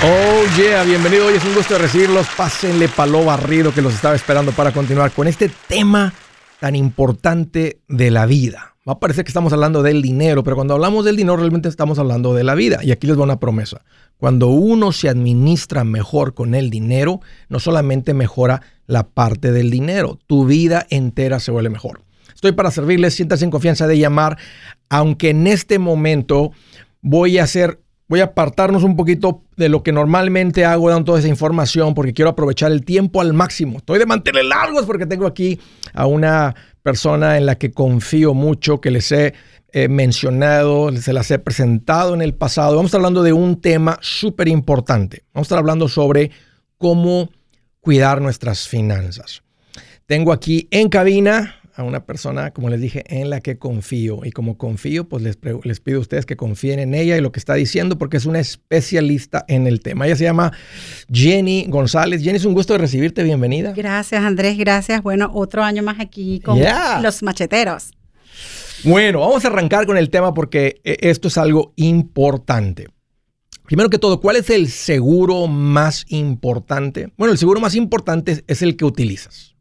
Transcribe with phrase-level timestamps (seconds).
[0.00, 1.26] Oh yeah, bienvenido.
[1.26, 2.28] Hoy es un gusto recibirlos.
[2.36, 6.14] Pásenle palo barrido que los estaba esperando para continuar con este tema
[6.60, 8.76] tan importante de la vida.
[8.88, 11.98] Va a parecer que estamos hablando del dinero, pero cuando hablamos del dinero realmente estamos
[11.98, 12.78] hablando de la vida.
[12.84, 13.82] Y aquí les doy una promesa.
[14.18, 20.16] Cuando uno se administra mejor con el dinero, no solamente mejora la parte del dinero,
[20.28, 22.02] tu vida entera se vuelve mejor.
[22.32, 24.38] Estoy para servirles, siéntanse en confianza de llamar,
[24.88, 26.52] aunque en este momento
[27.00, 31.18] voy a hacer voy a apartarnos un poquito de lo que normalmente hago dando toda
[31.18, 33.78] esa información porque quiero aprovechar el tiempo al máximo.
[33.78, 35.60] Estoy de mantener largos porque tengo aquí
[35.92, 39.34] a una persona en la que confío mucho, que les he
[39.72, 42.76] eh, mencionado, se las he presentado en el pasado.
[42.76, 45.24] Vamos a estar hablando de un tema súper importante.
[45.34, 46.30] Vamos a estar hablando sobre
[46.78, 47.28] cómo
[47.80, 49.42] cuidar nuestras finanzas.
[50.06, 54.24] Tengo aquí en cabina a una persona, como les dije, en la que confío.
[54.24, 57.30] Y como confío, pues les, les, pido a ustedes que confíen en ella y lo
[57.30, 60.06] que está diciendo, porque es una especialista en el tema.
[60.06, 60.52] Ella se llama
[61.10, 62.20] Jenny González.
[62.20, 63.22] Jenny, es un gusto de recibirte.
[63.22, 63.72] Bienvenida.
[63.76, 64.58] Gracias, Andrés.
[64.58, 65.04] Gracias.
[65.04, 66.58] Bueno, otro año más aquí con
[67.00, 67.92] los macheteros.
[68.82, 72.88] Bueno, vamos a arrancar con el tema porque eh, esto es algo importante.
[73.66, 77.12] Primero que todo, ¿cuál es el seguro más importante?
[77.16, 79.54] Bueno, el seguro más importante es el que utilizas.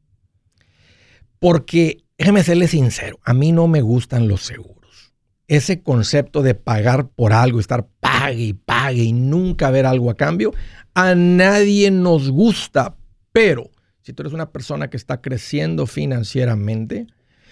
[1.38, 5.14] Porque déjeme serle sincero, a mí no me gustan los seguros.
[5.48, 10.16] Ese concepto de pagar por algo, estar pague y pague y nunca ver algo a
[10.16, 10.54] cambio,
[10.94, 12.98] a nadie nos gusta.
[13.32, 13.70] Pero
[14.02, 17.08] si tú eres una persona que está creciendo financieramente,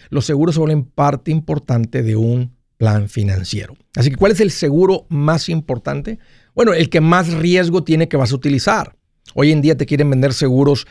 [0.10, 3.76] los seguros se vuelven parte importante de un plan financiero.
[3.96, 6.20] Así que, ¿cuál es el seguro más importante?
[6.54, 8.96] Bueno, el que más riesgo tiene que vas a utilizar.
[9.34, 10.88] Hoy en día te quieren vender seguros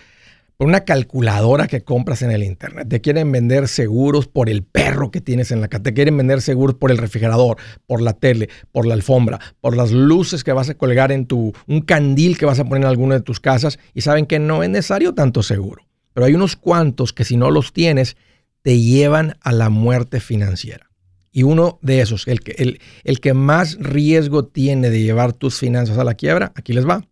[0.57, 2.89] por una calculadora que compras en el internet.
[2.89, 5.83] Te quieren vender seguros por el perro que tienes en la casa.
[5.83, 9.91] Te quieren vender seguros por el refrigerador, por la tele, por la alfombra, por las
[9.91, 13.17] luces que vas a colgar en tu, un candil que vas a poner en alguna
[13.17, 13.79] de tus casas.
[13.95, 15.87] Y saben que no es necesario tanto seguro.
[16.13, 18.17] Pero hay unos cuantos que si no los tienes,
[18.63, 20.89] te llevan a la muerte financiera.
[21.33, 25.59] Y uno de esos, el que, el, el que más riesgo tiene de llevar tus
[25.59, 27.05] finanzas a la quiebra, aquí les va,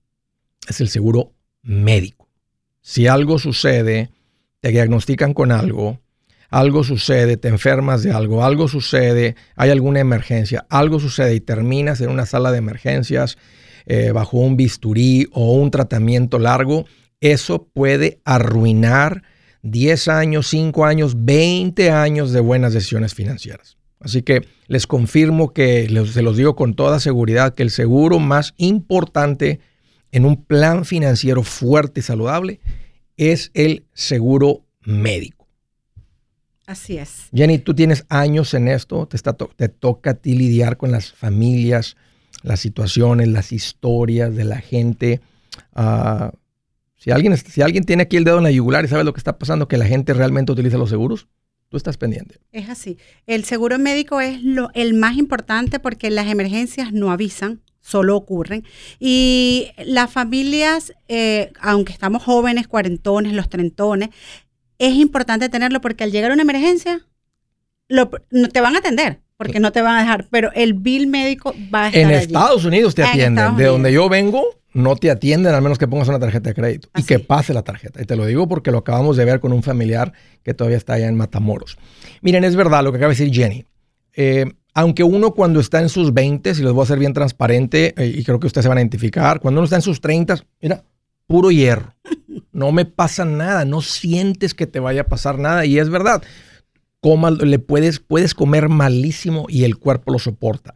[0.69, 1.33] es el seguro
[1.63, 2.22] médico
[2.83, 4.11] si algo sucede,
[4.61, 6.01] te diagnostican con algo,
[6.51, 12.01] algo sucede, te enfermas de algo, algo sucede, hay alguna emergencia, algo sucede y terminas
[12.01, 13.39] en una sala de emergencias
[13.87, 16.85] eh, bajo un bisturí o un tratamiento largo,
[17.21, 19.23] eso puede arruinar
[19.63, 23.79] 10 años, 5 años, 20 años de buenas decisiones financieras.
[24.01, 28.55] Así que les confirmo que se los digo con toda seguridad que el seguro más
[28.57, 29.61] importante
[30.13, 32.61] en un plan financiero fuerte y saludable
[33.17, 35.49] es el seguro médico.
[36.67, 37.29] Así es.
[37.35, 41.13] Jenny, tú tienes años en esto, te, está te toca a ti lidiar con las
[41.13, 41.97] familias,
[42.43, 45.21] las situaciones, las historias de la gente.
[45.75, 46.33] Ah,
[46.97, 49.19] si, alguien, si alguien tiene aquí el dedo en la yugular y sabe lo que
[49.19, 51.27] está pasando, que la gente realmente utiliza los seguros,
[51.69, 52.39] tú estás pendiente.
[52.53, 52.99] Es así.
[53.27, 58.65] El seguro médico es lo, el más importante porque las emergencias no avisan solo ocurren.
[58.99, 64.09] Y las familias, eh, aunque estamos jóvenes, cuarentones, los trentones,
[64.79, 67.07] es importante tenerlo porque al llegar a una emergencia,
[67.89, 71.55] no te van a atender, porque no te van a dejar, pero el bill médico
[71.73, 73.57] va a estar En Estados Unidos te atienden.
[73.57, 76.89] De donde yo vengo, no te atienden a menos que pongas una tarjeta de crédito
[76.97, 78.01] y que pase la tarjeta.
[78.01, 80.13] Y te lo digo porque lo acabamos de ver con un familiar
[80.43, 81.77] que todavía está allá en Matamoros.
[82.23, 83.65] Miren, es verdad lo que acaba de decir Jenny.
[84.15, 87.95] Eh, aunque uno cuando está en sus 20, y les voy a ser bien transparente,
[87.97, 90.37] eh, y creo que ustedes se van a identificar, cuando uno está en sus 30,
[90.61, 90.85] mira,
[91.27, 91.95] puro hierro.
[92.53, 95.65] No me pasa nada, no sientes que te vaya a pasar nada.
[95.65, 96.23] Y es verdad,
[97.01, 100.75] Coma, le puedes, puedes comer malísimo y el cuerpo lo soporta.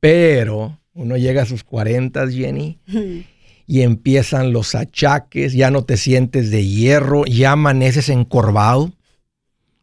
[0.00, 2.78] Pero uno llega a sus 40, Jenny,
[3.66, 8.92] y empiezan los achaques, ya no te sientes de hierro, ya amaneces encorvado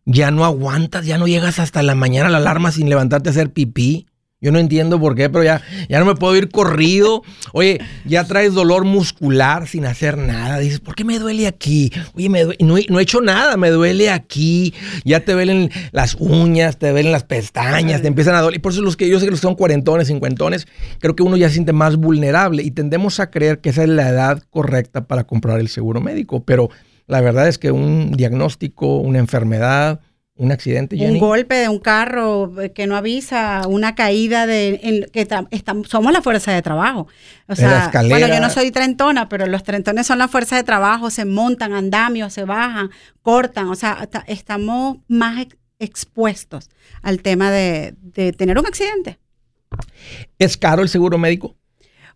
[0.05, 3.31] ya no aguantas, ya no llegas hasta la mañana a la alarma sin levantarte a
[3.31, 4.07] hacer pipí.
[4.43, 7.23] Yo no entiendo por qué, pero ya, ya no me puedo ir corrido.
[7.53, 10.59] Oye, ya traes dolor muscular sin hacer nada.
[10.59, 11.93] Dices, ¿por qué me duele aquí?
[12.13, 14.73] Oye, me no, he, hecho nada, me duele aquí.
[15.05, 18.57] Ya te duelen las uñas, te duelen las pestañas, te empiezan a doler.
[18.57, 20.67] Y por eso los que yo sé que los son cuarentones, cincuentones,
[20.99, 23.89] creo que uno ya se siente más vulnerable y tendemos a creer que esa es
[23.89, 26.43] la edad correcta para comprar el seguro médico.
[26.43, 26.69] Pero
[27.07, 30.01] la verdad es que un diagnóstico, una enfermedad,
[30.35, 35.27] un accidente, Un golpe de un carro que no avisa, una caída de que
[35.87, 37.07] somos la fuerza de trabajo.
[37.47, 41.11] O sea, bueno, yo no soy trentona, pero los trentones son la fuerza de trabajo,
[41.11, 42.89] se montan andamios, se bajan,
[43.21, 45.45] cortan, o sea, estamos más
[45.77, 46.69] expuestos
[47.03, 49.19] al tema de, de tener un accidente.
[50.39, 51.55] ¿Es caro el seguro médico?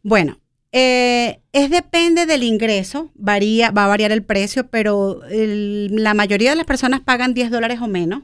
[0.02, 0.40] Bueno,
[0.72, 6.58] Eh, es depende del ingreso, varía, va a variar el precio, pero la mayoría de
[6.58, 8.24] las personas pagan 10 dólares o menos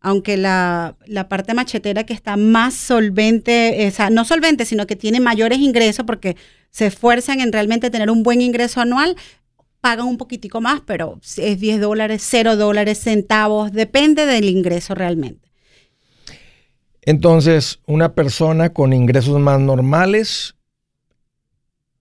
[0.00, 0.96] aunque la,
[1.28, 6.04] parte machetera que está más solvente, o sea, no solvente, sino que tiene mayores ingresos
[6.06, 6.36] porque
[6.70, 9.16] se esfuerzan en realmente tener un buen ingreso anual,
[9.80, 15.48] pagan un poquitico más, pero es 10 dólares, 0 dólares, centavos, depende del ingreso realmente.
[17.02, 20.54] Entonces, una persona con ingresos más normales,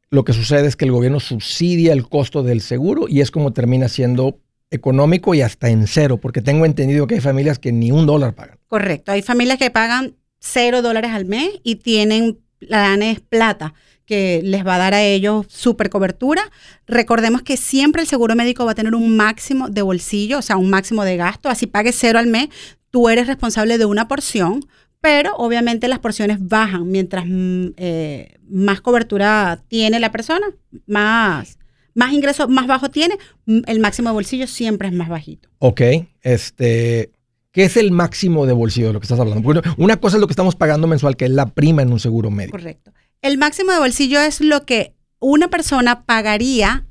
[0.09, 3.53] lo que sucede es que el gobierno subsidia el costo del seguro y es como
[3.53, 4.39] termina siendo
[4.69, 8.35] económico y hasta en cero, porque tengo entendido que hay familias que ni un dólar
[8.35, 8.57] pagan.
[8.67, 13.73] Correcto, hay familias que pagan cero dólares al mes y tienen planes plata
[14.05, 16.41] que les va a dar a ellos super cobertura.
[16.87, 20.57] Recordemos que siempre el seguro médico va a tener un máximo de bolsillo, o sea,
[20.57, 22.47] un máximo de gasto, así pagues cero al mes,
[22.89, 24.65] tú eres responsable de una porción,
[25.01, 30.47] pero obviamente las porciones bajan mientras mm, eh, más cobertura tiene la persona,
[30.85, 31.57] más
[31.97, 33.17] más ingreso más bajo tiene,
[33.47, 35.49] el máximo de bolsillo siempre es más bajito.
[35.57, 35.81] Ok,
[36.21, 37.11] este,
[37.51, 39.41] ¿qué es el máximo de bolsillo de lo que estás hablando?
[39.41, 41.99] Porque una cosa es lo que estamos pagando mensual, que es la prima en un
[41.99, 42.55] seguro médico.
[42.55, 42.93] Correcto.
[43.23, 46.85] El máximo de bolsillo es lo que una persona pagaría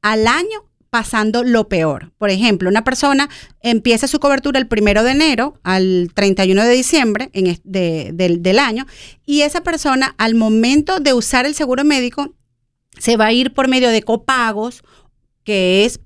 [0.00, 2.12] al año pasando lo peor.
[2.18, 3.30] Por ejemplo, una persona
[3.62, 8.86] empieza su cobertura el primero de enero al 31 de diciembre en del año
[9.24, 12.34] y esa persona al momento de usar el seguro médico
[12.98, 14.82] se va a ir por medio de copagos,
[15.44, 16.00] que es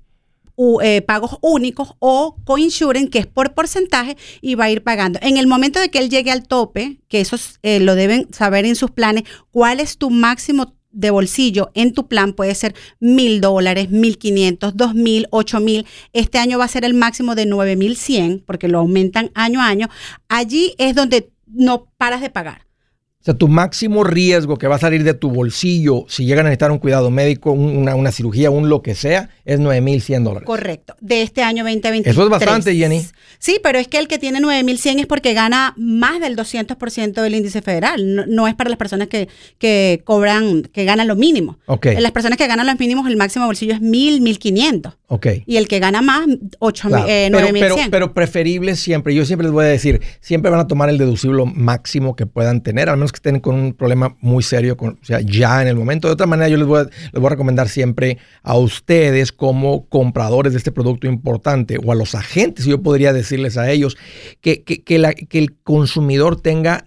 [0.81, 5.19] eh, pagos únicos, o coinsurance, que es por porcentaje, y va a ir pagando.
[5.21, 8.63] En el momento de que él llegue al tope, que eso eh, lo deben saber
[8.65, 13.39] en sus planes, cuál es tu máximo de bolsillo en tu plan puede ser mil
[13.39, 15.85] dólares, mil quinientos, dos mil, ocho mil.
[16.11, 19.61] Este año va a ser el máximo de nueve mil cien, porque lo aumentan año
[19.61, 19.89] a año.
[20.27, 22.66] Allí es donde no paras de pagar.
[23.27, 26.71] Sea, tu máximo riesgo que va a salir de tu bolsillo si llegan a necesitar
[26.71, 30.45] un cuidado médico, una, una cirugía, un lo que sea, es 9.100 dólares.
[30.45, 32.15] Correcto, de este año 2023.
[32.15, 33.05] Eso es bastante, Jenny.
[33.37, 37.35] Sí, pero es que el que tiene 9.100 es porque gana más del 200% del
[37.35, 38.25] índice federal.
[38.29, 39.27] No, es para las personas que,
[39.57, 41.57] que, cobran, que ganan lo mínimo.
[41.65, 41.87] Ok.
[41.99, 44.95] Las personas que ganan los mínimos, el máximo bolsillo es 1.000, 1.500.
[45.07, 45.27] Ok.
[45.45, 46.27] Y el que gana más,
[46.59, 47.05] 8, claro.
[47.07, 50.67] eh, pero, pero, pero, preferible siempre, yo siempre les voy a decir, siempre van a
[50.67, 54.43] tomar el deducible máximo que puedan tener, al menos que estén con un problema muy
[54.43, 56.07] serio, o sea, ya en el momento.
[56.07, 59.87] De otra manera, yo les voy, a, les voy a recomendar siempre a ustedes como
[59.87, 63.97] compradores de este producto importante o a los agentes, yo podría decirles a ellos,
[64.41, 66.85] que, que, que, que el consumidor tenga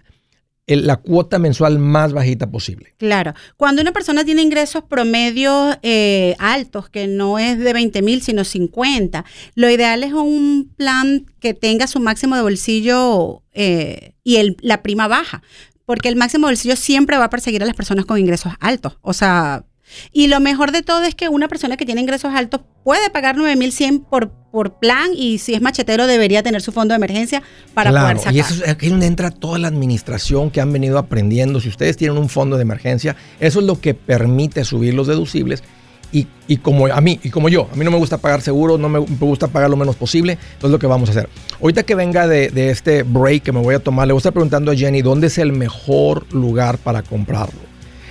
[0.77, 2.95] la cuota mensual más bajita posible.
[2.99, 3.35] Claro.
[3.57, 8.45] Cuando una persona tiene ingresos promedios eh, altos, que no es de 20 mil, sino
[8.45, 9.25] 50,
[9.55, 14.83] lo ideal es un plan que tenga su máximo de bolsillo eh, y el, la
[14.83, 15.43] prima baja
[15.91, 18.97] porque el máximo bolsillo siempre va a perseguir a las personas con ingresos altos.
[19.03, 19.65] O sea,
[20.13, 23.37] y lo mejor de todo es que una persona que tiene ingresos altos puede pagar
[23.37, 27.43] 9100 por por plan y si es machetero debería tener su fondo de emergencia
[27.75, 28.35] para poder sacar.
[28.35, 31.61] Y eso es aquí donde entra toda la administración que han venido aprendiendo.
[31.61, 35.65] Si ustedes tienen un fondo de emergencia, eso es lo que permite subir los deducibles
[36.13, 38.89] y, como a mí, y como yo, a mí no me gusta pagar seguro, no
[38.89, 41.29] me, gusta pagar lo menos posible, entonces lo que vamos a hacer.
[41.61, 44.33] Ahorita que venga de, este break que me voy a tomar, le voy a estar
[44.33, 47.61] preguntando a Jenny dónde es el mejor lugar para comprarlo.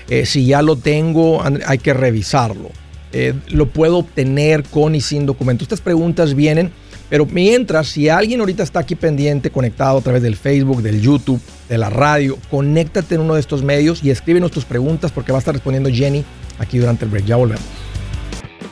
[0.08, 2.70] Eh, si ya lo tengo, hay que revisarlo.
[3.12, 5.64] Eh, lo puedo obtener con y sin documento.
[5.64, 6.72] Estas preguntas vienen,
[7.10, 11.42] pero mientras, si alguien ahorita está aquí pendiente, conectado a través del Facebook, del YouTube,
[11.68, 15.40] de la radio, conéctate en uno de estos medios y escríbenos tus preguntas porque va
[15.40, 16.24] a estar respondiendo Jenny
[16.60, 17.26] aquí durante el break.
[17.26, 17.89] Ya volvemos.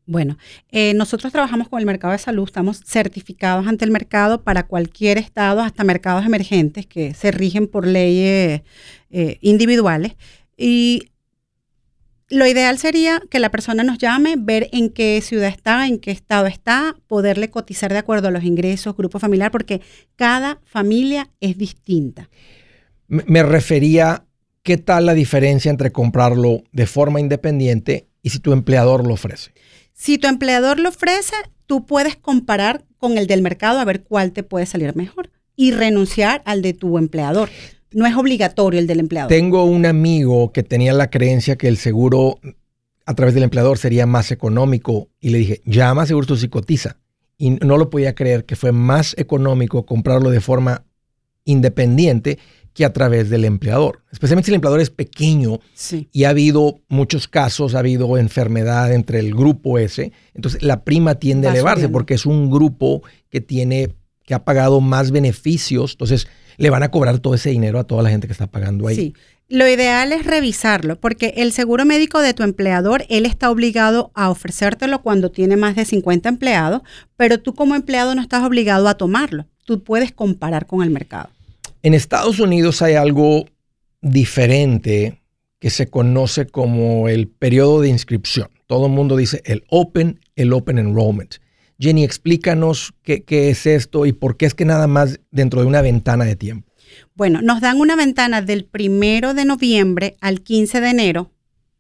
[0.08, 0.38] Bueno,
[0.72, 5.18] eh, nosotros trabajamos con el mercado de salud, estamos certificados ante el mercado para cualquier
[5.18, 8.62] estado, hasta mercados emergentes que se rigen por leyes
[9.10, 10.16] eh, individuales.
[10.58, 11.10] Y
[12.30, 16.12] lo ideal sería que la persona nos llame, ver en qué ciudad está, en qué
[16.12, 19.82] estado está, poderle cotizar de acuerdo a los ingresos, grupo familiar, porque
[20.16, 22.30] cada familia es distinta.
[23.08, 24.26] Me refería,
[24.62, 29.52] ¿qué tal la diferencia entre comprarlo de forma independiente y si tu empleador lo ofrece?
[29.96, 31.34] Si tu empleador lo ofrece,
[31.66, 35.72] tú puedes comparar con el del mercado a ver cuál te puede salir mejor y
[35.72, 37.50] renunciar al de tu empleador.
[37.92, 39.30] No es obligatorio el del empleador.
[39.30, 42.40] Tengo un amigo que tenía la creencia que el seguro
[43.06, 46.98] a través del empleador sería más económico y le dije, llama a Seguros y cotiza.
[47.38, 50.84] Y no lo podía creer que fue más económico comprarlo de forma
[51.46, 52.38] independiente
[52.75, 54.01] que a través del empleador.
[54.12, 55.62] Especialmente si el empleador es pequeño
[56.12, 60.12] y ha habido muchos casos, ha habido enfermedad entre el grupo ese.
[60.34, 64.82] Entonces la prima tiende a elevarse porque es un grupo que tiene, que ha pagado
[64.82, 65.94] más beneficios.
[65.94, 66.27] Entonces
[66.58, 68.96] le van a cobrar todo ese dinero a toda la gente que está pagando ahí.
[68.98, 69.13] Sí.
[69.48, 74.29] Lo ideal es revisarlo, porque el seguro médico de tu empleador, él está obligado a
[74.32, 76.82] ofrecértelo cuando tiene más de 50 empleados,
[77.15, 79.46] pero tú como empleado no estás obligado a tomarlo.
[79.63, 81.29] Tú puedes comparar con el mercado.
[81.86, 83.46] En Estados Unidos hay algo
[84.01, 85.22] diferente
[85.60, 88.48] que se conoce como el periodo de inscripción.
[88.65, 91.36] Todo el mundo dice el Open, el Open Enrollment.
[91.77, 95.84] Jenny, explícanos qué, es esto y por qué es que nada más dentro de una
[95.84, 96.74] ventana de tiempo.
[97.13, 101.32] Bueno, nos dan una ventana del primero de noviembre al 15 de enero,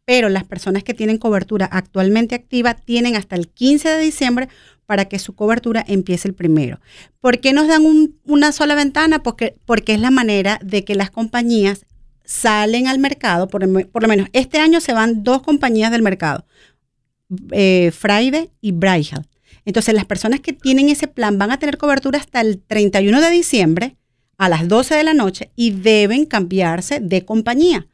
[0.05, 4.49] pero las personas que tienen cobertura actualmente activa tienen hasta el 15 de diciembre
[4.85, 6.79] para que su cobertura empiece el primero.
[7.19, 7.83] ¿Por qué nos dan
[8.25, 9.23] una sola ventana?
[9.23, 11.85] Porque, porque es la manera de que las compañías
[12.23, 16.45] salen al mercado, por, lo menos este año se van dos compañías del mercado,
[17.51, 19.27] eh, Friday y Brighal.
[19.63, 23.29] Entonces las personas que tienen ese plan van a tener cobertura hasta el 31 de
[23.29, 23.95] diciembre
[24.37, 27.87] a las 12 de la noche y deben cambiarse de compañía.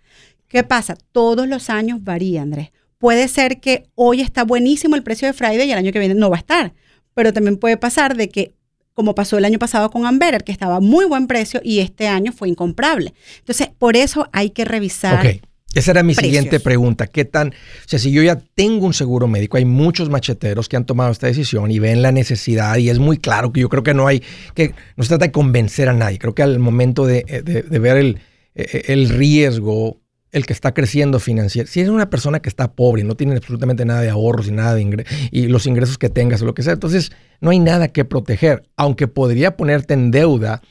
[0.48, 0.98] ¿Qué pasa?
[1.12, 2.72] Todos los años varía, Andrés.
[2.98, 6.14] Puede ser que hoy está buenísimo el precio de Friday y el año que viene
[6.14, 6.74] no va a estar
[7.14, 8.54] pero también puede pasar de que,
[8.94, 12.08] como pasó el año pasado con Amberer, que estaba a muy buen precio y este
[12.08, 13.14] año fue incomprable.
[13.40, 15.26] Entonces, por eso hay que revisar.
[15.26, 15.42] Ok,
[15.74, 17.08] esa era mi siguiente pregunta.
[17.08, 20.76] ¿Qué tan, o sea, si yo ya tengo un seguro médico, hay muchos macheteros que
[20.76, 23.84] han tomado esta decisión y ven la necesidad y es muy claro que yo creo
[23.84, 24.22] que no hay,
[24.54, 26.20] que no se trata de convencer a nadie.
[26.20, 28.20] Creo que al momento de, de ver el,
[28.54, 30.01] el riesgo
[30.32, 31.74] el que está creciendo financieramente.
[31.74, 34.52] Si es una persona que está pobre y no tiene absolutamente nada de ahorros y
[34.52, 37.12] nada de ingresos, y los ingresos que tengas o lo que sea, entonces
[37.42, 40.62] no hay nada que proteger, aunque podría ponerte en deuda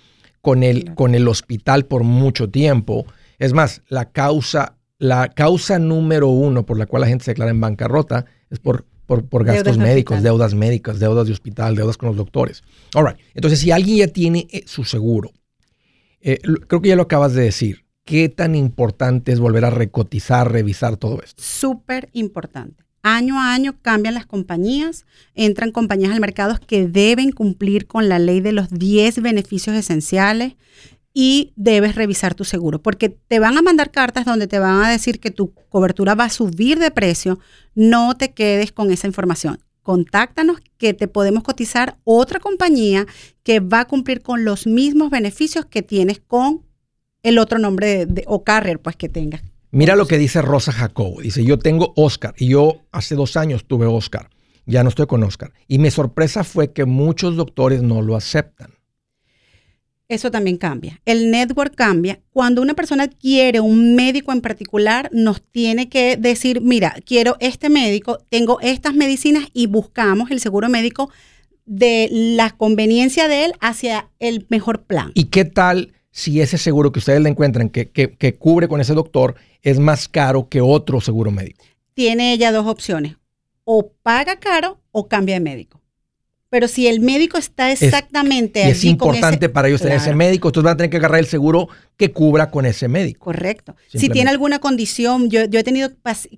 [0.40, 3.06] con el, con el hospital por mucho tiempo.
[3.38, 7.50] Es más, la causa, la causa número uno por la cual la gente se declara
[7.50, 12.16] en bancarrota es por, por, gastos médicos, deudas médicas, deudas de hospital, deudas con los
[12.16, 12.62] doctores.
[12.94, 13.18] All right.
[13.34, 15.32] Entonces, si alguien ya tiene eh, su seguro,
[16.22, 16.38] Eh,
[16.68, 17.84] creo que ya lo acabas de decir.
[18.10, 21.40] ¿Qué tan importante es volver a recotizar, revisar todo esto?
[21.40, 22.82] Súper importante.
[23.04, 28.18] Año a año cambian las compañías, entran compañías al mercado que deben cumplir con la
[28.18, 30.54] ley de los 10 beneficios esenciales
[31.14, 34.90] y debes revisar tu seguro, porque te van a mandar cartas donde te van a
[34.90, 37.38] decir que tu cobertura va a subir de precio,
[37.76, 39.60] no te quedes con esa información.
[39.82, 43.06] Contáctanos que te podemos cotizar otra compañía
[43.44, 46.68] que va a cumplir con los mismos beneficios que tienes con
[47.22, 49.42] el otro nombre de, o carrier pues que tengas.
[49.70, 51.20] Mira lo que dice Rosa Jacobo.
[51.20, 54.30] Dice, yo tengo Oscar y yo hace dos años tuve Oscar.
[54.66, 55.52] Ya no estoy con Oscar.
[55.68, 58.80] Y mi sorpresa fue que muchos doctores no lo aceptan
[60.10, 61.00] eso también cambia.
[61.06, 62.20] El network cambia.
[62.30, 67.70] Cuando una persona quiere un médico en particular, nos tiene que decir, mira, quiero este
[67.70, 71.10] médico, tengo estas medicinas y buscamos el seguro médico
[71.64, 75.12] de la conveniencia de él hacia el mejor plan.
[75.14, 78.94] ¿Y qué tal si ese seguro que ustedes le encuentran que, que cubre con ese
[78.94, 81.64] doctor es más caro que otro seguro médico?
[81.94, 83.16] Tiene ella dos opciones.
[83.64, 85.79] O paga caro o cambia de médico.
[86.50, 90.64] Pero si el médico está exactamente es, es importante para ellos tener ese médico, entonces
[90.64, 93.26] van a tener que agarrar el seguro que cubra con ese médico.
[93.26, 93.76] Correcto.
[93.88, 95.90] Si tiene alguna condición, yo, he tenido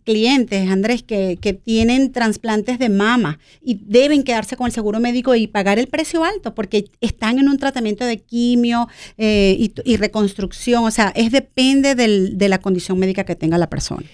[0.05, 5.47] clientes, Andrés, que, tienen trasplantes de mama y deben quedarse con el seguro médico y
[5.47, 10.85] pagar el precio alto porque están en un tratamiento de quimio eh, y, reconstrucción.
[10.85, 14.05] O sea, es depende de la condición médica que tenga la persona.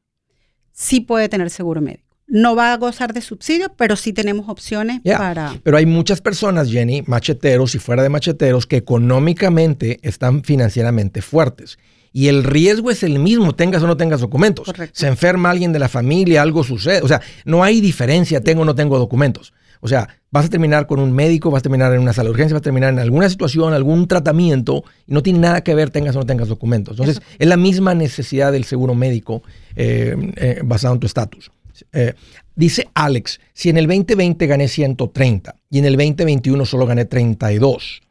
[0.73, 2.17] Sí puede tener seguro médico.
[2.27, 5.55] No va a gozar de subsidio, pero sí tenemos opciones para...
[5.63, 11.79] Pero hay muchas personas, Jenny, macheteros y fuera de macheteros, que económicamente están financieramente fuertes.
[12.11, 14.73] Y el riesgo es el mismo, tengas o no tengas documentos.
[14.93, 17.03] Se enferma alguien de la familia, algo sucede.
[17.03, 19.53] O sea, no hay diferencia, tengo o no tengo documentos.
[19.85, 22.31] O sea, vas a terminar con un médico, vas a terminar en una sala de
[22.31, 25.91] urgencia, vas a terminar en alguna situación, algún tratamiento, y no tiene nada que ver
[25.91, 26.93] tengas o no tengas documentos.
[26.93, 29.43] Entonces, es la misma necesidad del seguro médico
[29.75, 31.51] eh, eh, basado en tu estatus.
[31.93, 32.15] Eh,
[32.55, 38.03] dice Alex, si en el 2020 gané 130 y en el 2021 solo gané 32,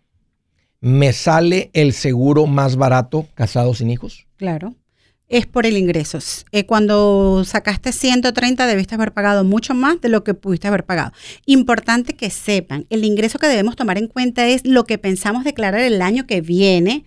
[0.81, 4.27] ¿me sale el seguro más barato casado sin hijos?
[4.36, 4.75] Claro
[5.31, 6.19] es por el ingreso.
[6.51, 11.13] Eh, cuando sacaste 130 debiste haber pagado mucho más de lo que pudiste haber pagado.
[11.45, 15.81] Importante que sepan, el ingreso que debemos tomar en cuenta es lo que pensamos declarar
[15.81, 17.05] el año que viene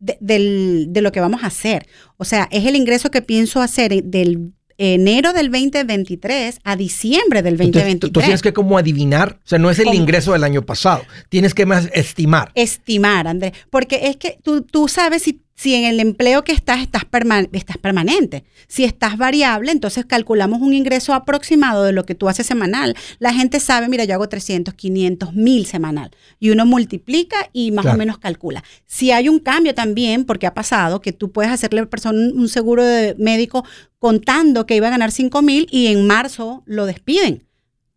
[0.00, 1.86] de, de lo que vamos a hacer.
[2.16, 7.56] O sea, es el ingreso que pienso hacer del enero del 2023 a diciembre del
[7.56, 8.12] 2023.
[8.12, 11.54] Tú, tienes que como adivinar, o sea, no es el ingreso del año pasado, tienes
[11.54, 12.50] que más estimar.
[12.54, 16.80] Estimar, Andrés, porque es que tú, tú sabes si si en el empleo que estás
[16.80, 17.04] estás,
[17.52, 18.42] estás permanente.
[18.66, 22.96] Si estás variable, entonces calculamos un ingreso aproximado de lo que tú haces semanal.
[23.20, 26.10] La gente sabe, mira, yo hago 300, 500, 1000 semanal.
[26.40, 28.64] Y uno multiplica y más o menos calcula.
[28.86, 32.18] Si hay un cambio también, porque ha pasado, que tú puedes hacerle a la persona
[32.18, 33.64] un seguro de médico
[34.00, 37.44] contando que iba a ganar 5 mil y en marzo lo despiden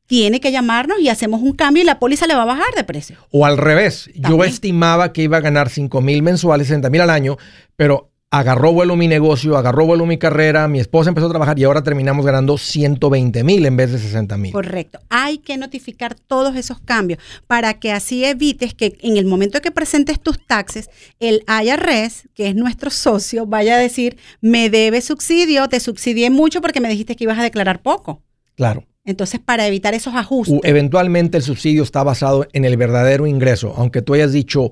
[0.08, 2.84] tiene que llamarnos y hacemos un cambio y la póliza le va a bajar de
[2.84, 3.18] precio.
[3.32, 7.10] O al revés, yo estimaba que iba a ganar 5 mil mensuales, 60 mil al
[7.10, 7.38] año,
[7.76, 11.64] pero agarró vuelo mi negocio, agarró vuelo mi carrera, mi esposa empezó a trabajar y
[11.64, 14.52] ahora terminamos ganando 120 mil en vez de 60 mil.
[14.52, 15.00] Correcto.
[15.10, 19.72] Hay que notificar todos esos cambios para que así evites que en el momento que
[19.72, 20.90] presentes tus taxes,
[21.20, 26.62] el IRS, que es nuestro socio, vaya a decir, me debe subsidio, te subsidié mucho
[26.62, 28.22] porque me dijiste que ibas a declarar poco.
[28.56, 28.86] Claro.
[29.06, 30.60] Entonces, para evitar esos ajustes.
[30.64, 33.74] Eventualmente el subsidio está basado en el verdadero ingreso.
[33.78, 34.72] Aunque tú hayas dicho,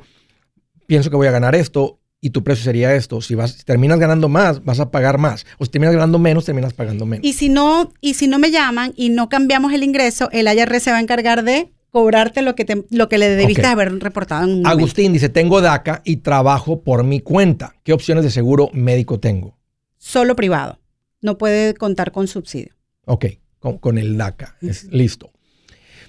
[0.87, 3.21] pienso que voy a ganar esto y tu precio sería esto.
[3.21, 5.45] Si, vas, terminas ganando más, vas a pagar más.
[5.59, 7.23] O si terminas ganando menos, terminas pagando menos.
[7.23, 10.83] Y si no, y si no me llaman y no cambiamos el ingreso, el IRS
[10.83, 14.45] se va a encargar de cobrarte lo que, te, lo que le debiste haber reportado
[14.45, 17.75] en un Agustín dice, tengo DACA y trabajo por mi cuenta.
[17.83, 19.59] ¿Qué opciones de seguro médico tengo?
[19.99, 20.79] Solo privado.
[21.21, 22.73] No puede contar con subsidio.
[23.05, 23.25] Ok
[23.79, 24.57] con, el DACA.
[24.61, 25.31] Es listo.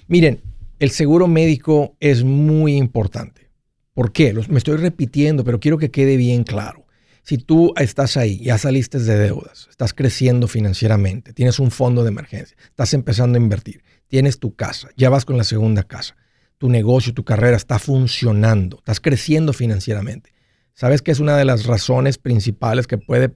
[0.07, 0.41] Miren,
[0.79, 3.49] el seguro médico es muy importante.
[3.93, 4.33] ¿Por qué?
[4.49, 6.85] me estoy repitiendo, pero quiero que quede bien claro.
[7.23, 12.09] Si tú estás ahí, ya saliste de deudas, estás creciendo financieramente, tienes un fondo de
[12.09, 16.15] emergencia, estás empezando a invertir, tienes tu casa, ya vas con la segunda casa,
[16.59, 20.35] tu negocio, tu carrera está funcionando, estás creciendo financieramente.
[20.75, 23.33] ¿Sabes que es una de las razones principales que puede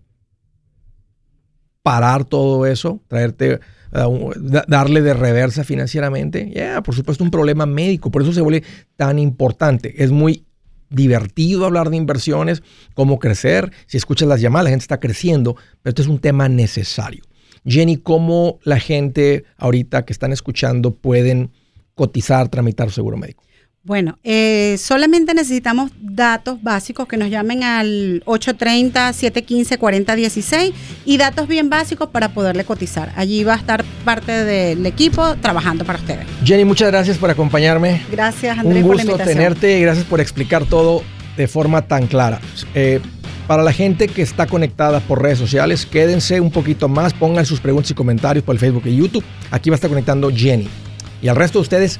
[1.81, 3.59] parar todo eso, traerte,
[3.91, 6.51] darle de reversa financieramente?
[6.53, 8.63] Ya, por supuesto, un problema médico, por eso se vuelve
[8.95, 10.03] tan importante.
[10.03, 10.45] Es muy
[10.89, 13.71] divertido hablar de inversiones, cómo crecer.
[13.85, 17.23] Si escuchas las llamadas, la gente está creciendo, pero esto es un tema necesario.
[17.65, 21.51] Jenny, ¿cómo la gente ahorita que están escuchando pueden
[21.93, 23.43] cotizar, tramitar seguro médico?
[23.89, 30.73] Bueno, eh, solamente necesitamos datos básicos que nos llamen al 830-715-4016
[31.05, 33.11] y datos bien básicos para poderle cotizar.
[33.15, 36.27] Allí va a estar parte del equipo trabajando para ustedes.
[36.43, 38.03] Jenny, muchas gracias por acompañarme.
[38.11, 38.83] Gracias, Andrés.
[38.83, 41.01] Un gusto tenerte y gracias por explicar todo
[41.35, 42.39] de forma tan clara.
[42.75, 43.01] Eh,
[43.47, 47.59] para la gente que está conectada por redes sociales, quédense un poquito más, pongan sus
[47.59, 49.25] preguntas y comentarios por el Facebook y YouTube.
[49.49, 50.67] Aquí va a estar conectando Jenny.
[51.23, 51.99] Y al resto de ustedes,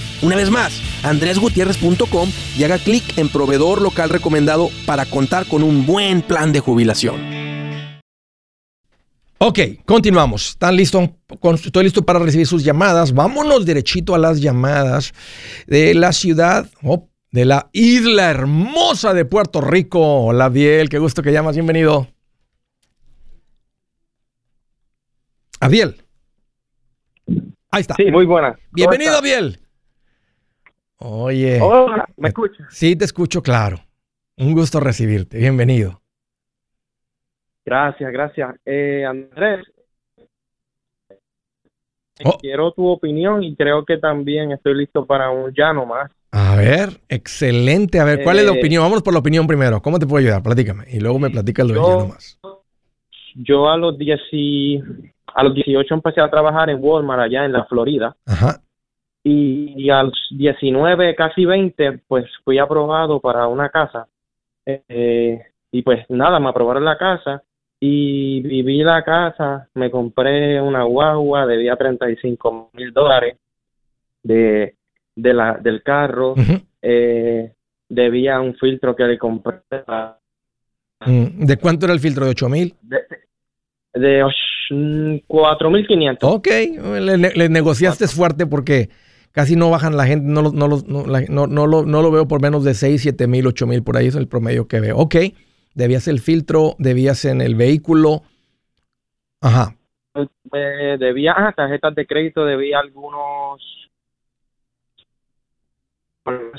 [0.21, 5.87] Una vez más, andresgutierrez.com y haga clic en proveedor local recomendado para contar con un
[5.87, 7.19] buen plan de jubilación.
[9.39, 10.49] Ok, continuamos.
[10.49, 11.09] ¿Están listos?
[11.65, 13.13] Estoy listo para recibir sus llamadas.
[13.13, 15.13] Vámonos derechito a las llamadas
[15.65, 20.25] de la ciudad, oh, de la isla hermosa de Puerto Rico.
[20.25, 21.55] Hola, Biel, qué gusto que llamas.
[21.55, 22.07] Bienvenido.
[25.59, 25.95] Abiel.
[27.71, 27.95] Ahí está.
[27.95, 28.55] Sí, muy buena.
[28.71, 29.60] Bienvenido, Abiel.
[31.03, 31.59] Oye.
[31.59, 32.67] Hola, ¿me escuchas?
[32.69, 33.79] Sí, te escucho claro.
[34.37, 35.39] Un gusto recibirte.
[35.39, 35.99] Bienvenido.
[37.65, 38.55] Gracias, gracias.
[38.65, 39.65] Eh, Andrés,
[42.23, 42.37] oh.
[42.39, 46.11] quiero tu opinión y creo que también estoy listo para un ya más.
[46.31, 47.99] A ver, excelente.
[47.99, 48.83] A ver, ¿cuál es la eh, opinión?
[48.83, 49.81] Vamos por la opinión primero.
[49.81, 50.43] ¿Cómo te puedo ayudar?
[50.43, 50.85] Platícame.
[50.87, 52.39] Y luego me platicas lo de ya más.
[53.35, 58.15] Yo a los, a los 18 empecé a trabajar en Walmart allá en la Florida.
[58.27, 58.61] Ajá
[59.23, 64.07] y, a los 19, casi 20, pues fui aprobado para una casa.
[64.65, 65.39] Eh,
[65.71, 67.43] y pues nada, me aprobaron la casa
[67.79, 73.37] y viví la casa, me compré una guagua, debía 35 mil dólares
[74.21, 74.75] de,
[75.15, 76.35] de la, del carro,
[76.81, 77.53] eh,
[77.89, 79.61] debía un filtro que le compré.
[81.05, 82.25] Mm, ¿De cuánto era el filtro?
[82.25, 82.75] ¿De 8 mil?
[82.81, 82.99] De,
[83.93, 86.17] de 4.500.
[86.21, 86.47] Ok,
[86.99, 88.89] le, le negociaste fuerte porque
[89.31, 92.63] casi no bajan la gente, no, no, no, no, lo, no lo veo por menos
[92.63, 94.97] de 6, 7 mil, 8 mil, por ahí es el promedio que veo.
[94.97, 95.15] Ok,
[95.73, 98.23] debías el filtro, debías en el vehículo.
[99.41, 99.75] Ajá.
[100.53, 103.61] Eh, debía ah, tarjetas de crédito, debía algunos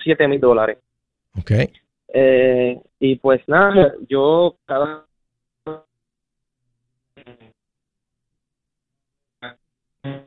[0.03, 0.79] 7 mil dólares.
[1.39, 1.53] Ok.
[2.15, 5.07] Eh, y pues nada, yo cada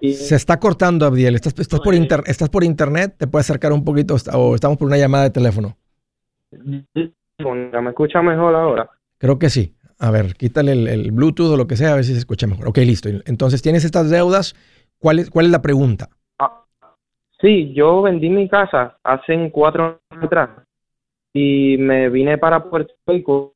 [0.02, 1.36] Se está cortando, Abdiel.
[1.36, 3.16] ¿Estás, estás, por ¿Estás por internet?
[3.18, 5.76] ¿Te puedes acercar un poquito o estamos por una llamada de teléfono?
[6.52, 8.90] ¿Me escucha mejor ahora?
[9.18, 9.76] Creo que sí.
[10.00, 12.68] A ver, quítale el, Bluetooth o lo que sea, a ver si se escucha mejor.
[12.70, 13.10] Ok, listo.
[13.26, 14.56] Entonces, ¿tienes estas deudas?
[14.98, 16.10] ¿Cuál es, cuál es la pregunta?
[16.40, 16.64] Ah,
[17.42, 20.50] sí, yo vendí mi casa hace cuatro años atrás
[21.34, 23.54] y me vine para Puerto Rico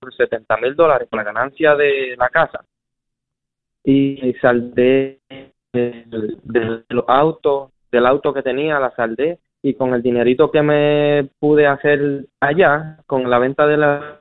[0.00, 2.64] por 70 mil dólares con la ganancia de la casa
[3.86, 5.20] y saldé
[5.72, 11.30] del, del, auto, del auto que tenía, la saldé y con el dinerito que me
[11.38, 14.16] pude hacer allá, con la venta de la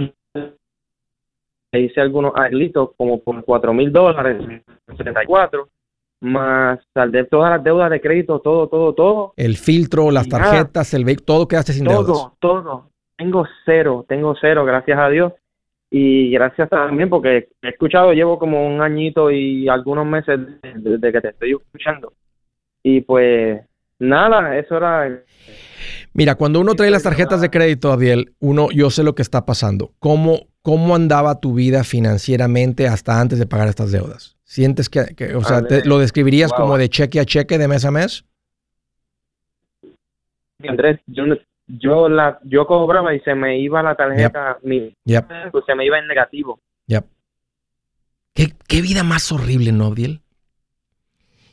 [1.73, 4.61] hice algunos arlitos como por cuatro mil dólares,
[4.97, 5.67] 74,
[6.21, 9.33] más saldé todas las deudas de crédito, todo, todo, todo.
[9.35, 12.27] El filtro, las tarjetas, el vehículo, todo quedaste sin todo, deudas.
[12.39, 12.89] Todo, todo.
[13.17, 15.33] Tengo cero, tengo cero, gracias a Dios
[15.97, 20.37] y gracias también porque he escuchado, llevo como un añito y algunos meses
[20.75, 22.11] desde que te estoy escuchando.
[22.83, 23.61] Y pues
[23.99, 25.23] nada, eso era...
[26.13, 29.45] Mira, cuando uno trae las tarjetas de crédito, Adiel, uno, yo sé lo que está
[29.45, 29.93] pasando.
[29.99, 34.35] ¿Cómo, cómo andaba tu vida financieramente hasta antes de pagar estas deudas?
[34.43, 36.59] ¿Sientes que, que o sea, te- lo describirías Wow.
[36.59, 38.25] como de cheque a cheque, de mes a mes?
[40.67, 45.51] Andrés, yo, no- yo, la, yo cobraba y se me iba la tarjeta, mi, Yep,
[45.51, 46.59] pues se me iba en negativo.
[46.87, 47.05] yep.
[48.33, 50.21] ¿Qué, qué vida más horrible, ¿no, Adiel?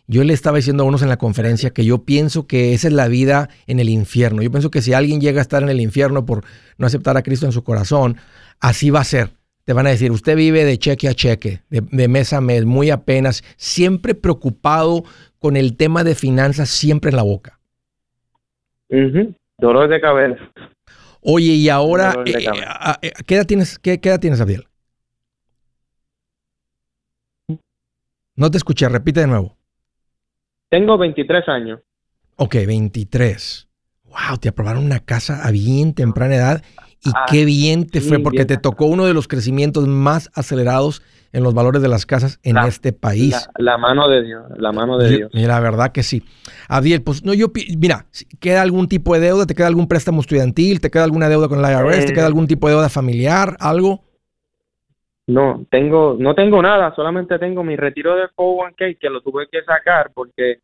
[0.09, 2.93] Yo le estaba diciendo a unos en la conferencia que yo pienso que esa es
[2.93, 4.43] la vida en el infierno.
[4.43, 6.45] Yo pienso que si alguien llega a estar en el infierno por
[6.77, 8.17] no aceptar a Cristo en su corazón,
[8.61, 9.31] así va a ser.
[9.65, 12.65] Te van a decir, usted vive de cheque a cheque, de, de mes a mes,
[12.65, 15.05] muy apenas, siempre preocupado
[15.39, 17.61] con el tema de finanzas, siempre en la boca.
[19.63, 20.43] Dolor de cabeza.
[21.21, 22.33] Oye, y ahora, eh,
[23.01, 24.67] eh, ¿qué edad tienes, qué, qué edad tienes, Abdiel?
[28.35, 29.57] No te escuché, repite de nuevo.
[30.69, 31.81] Tengo 23 años.
[32.35, 33.69] Ok, 23.
[34.07, 36.65] Wow, te aprobaron una casa a bien temprana edad
[37.05, 38.47] y Ah, qué bien te sí, fue porque bien.
[38.49, 42.57] te tocó uno de los crecimientos más acelerados en los valores de las casas en
[42.57, 43.33] La- este país.
[43.57, 45.31] La, la mano de Dios, la mano de Yo- Dios.
[45.35, 46.23] y la verdad que sí.
[46.69, 47.47] Abdiel, pues no, yo,
[47.79, 48.07] mira,
[48.39, 49.47] ¿queda algún tipo de deuda?
[49.47, 50.81] ¿Te queda algún préstamo estudiantil?
[50.81, 52.05] ¿Te queda alguna deuda con la IRS?
[52.07, 52.15] ¿Te Eh.
[52.15, 53.57] queda algún tipo de deuda familiar?
[53.61, 54.05] ¿Algo?
[55.27, 59.63] No, tengo, no tengo nada, solamente tengo mi retiro de 401k que lo tuve que
[59.63, 60.59] sacar porque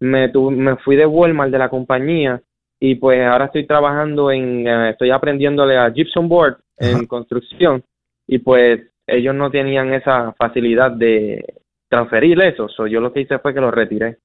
[0.00, 2.42] me, tu- me fui de Walmart de la compañía
[2.80, 7.06] y pues ahora estoy trabajando en, eh, estoy aprendiéndole a Gypsum Board en Ajá.
[7.06, 7.84] construcción
[8.26, 11.44] y pues ellos no tenían esa facilidad de
[11.88, 14.18] transferir eso, so, yo lo que hice fue que lo retiré.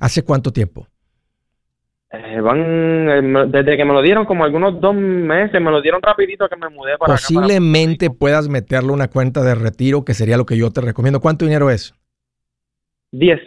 [0.00, 0.86] ¿Hace cuánto tiempo?
[2.10, 6.02] Eh, van, eh, desde que me lo dieron como algunos dos meses, me lo dieron
[6.02, 10.14] rapidito que me mudé para acá, para Posiblemente puedas meterle una cuenta de retiro, que
[10.14, 11.20] sería lo que yo te recomiendo.
[11.20, 11.94] ¿Cuánto dinero es?
[13.12, 13.40] 10.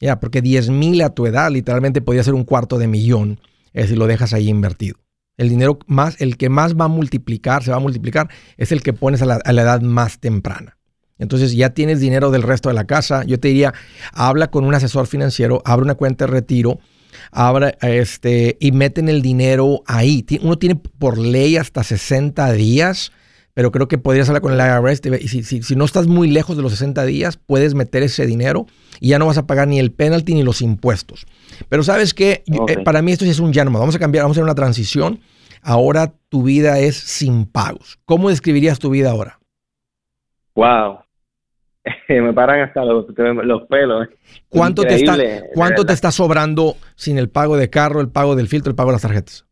[0.00, 3.38] Ya, porque 10 mil a tu edad literalmente podría ser un cuarto de millón
[3.74, 4.96] eh, si lo dejas ahí invertido.
[5.36, 8.82] El dinero más, el que más va a multiplicar, se va a multiplicar, es el
[8.82, 10.76] que pones a la, edad más temprana.
[11.18, 13.24] Entonces ya tienes dinero del resto de la casa.
[13.24, 13.74] Yo te diría,
[14.12, 16.78] habla con un asesor financiero, abre una cuenta de retiro,
[17.30, 20.24] abra este y meten el dinero ahí.
[20.42, 23.12] Uno tiene por ley hasta 60 días,
[23.60, 25.02] pero creo que podrías hablar con el IRS.
[25.22, 28.24] Y si, si- si no estás muy lejos de los 60 días, puedes meter ese
[28.24, 28.64] dinero
[29.00, 31.26] y ya no vas a pagar ni el penalty ni los impuestos.
[31.68, 32.82] Pero sabes que Ok.
[32.86, 33.64] para mí esto sí es un ya.
[33.64, 35.20] Vamos a cambiar, vamos a hacer una transición.
[35.60, 37.98] Ahora tu vida es sin pagos.
[38.06, 39.40] ¿Cómo describirías tu vida ahora?
[40.54, 41.00] Wow.
[42.08, 43.08] me paran hasta los,
[43.44, 44.08] los pelos.
[44.48, 45.18] ¿Cuánto, te está,
[45.52, 48.88] ¿cuánto te está sobrando sin el pago de carro, el pago del filtro, el pago
[48.88, 49.44] de las tarjetas?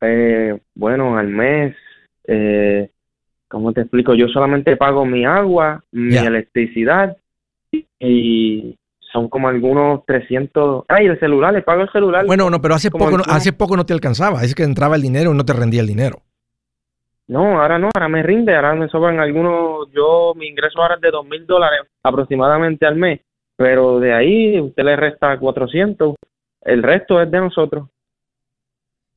[0.00, 1.76] Eh, bueno, al mes,
[2.26, 2.90] eh,
[3.48, 4.14] ¿cómo te explico?
[4.14, 7.16] Yo solamente pago mi agua, mi electricidad
[7.98, 8.76] y
[9.12, 10.84] son como algunos 300.
[10.88, 12.26] Ay, el celular, le pago el celular.
[12.26, 14.42] Bueno, no, pero hace Como poco, no, hace poco no te alcanzaba.
[14.42, 16.22] Es que entraba el dinero y no te rendía el dinero.
[17.28, 19.90] No, ahora no, ahora me rinde, ahora me sobran algunos.
[19.92, 23.20] Yo, mi ingreso ahora es de dos mil dólares aproximadamente al mes,
[23.56, 26.14] pero de ahí usted le resta 400.
[26.62, 27.88] El resto es de nosotros.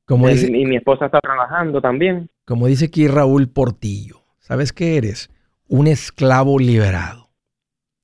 [0.06, 2.30] Como dice, y mi esposa está trabajando también.
[2.46, 4.19] como dice aquí Raúl Portillo,
[4.50, 5.30] ¿sabes qué eres?
[5.70, 7.30] Un esclavo liberado.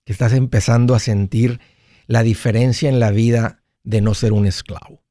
[0.05, 1.59] Que estás empezando a sentir
[2.07, 5.03] la diferencia en la vida de no ser un esclavo.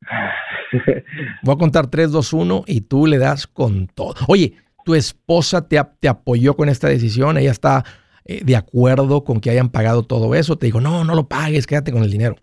[1.42, 4.14] Voy a contar 3, 2, 1 y tú le das con todo.
[4.26, 7.38] Oye, ¿tu esposa te, ap- te apoyó con esta decisión?
[7.38, 7.84] ¿Ella está
[8.24, 10.56] eh, de acuerdo con que hayan pagado todo eso?
[10.56, 12.36] Te digo, no, no lo pagues, quédate con el dinero.